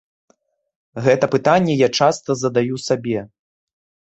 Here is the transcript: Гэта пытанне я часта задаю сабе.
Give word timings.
Гэта 1.07 1.25
пытанне 1.35 1.73
я 1.83 1.89
часта 2.01 2.29
задаю 2.43 2.75
сабе. 2.89 3.19